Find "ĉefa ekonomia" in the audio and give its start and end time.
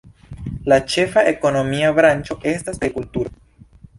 0.93-1.93